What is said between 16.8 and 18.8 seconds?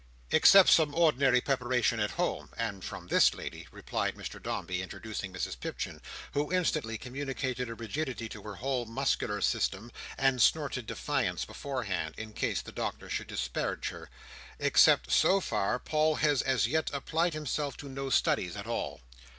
applied himself to no studies at